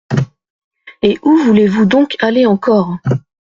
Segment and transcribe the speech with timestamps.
[1.03, 2.97] Et où voulez-vous donc aller encore?